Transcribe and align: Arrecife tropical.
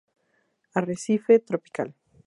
Arrecife 0.73 1.37
tropical. 1.41 1.93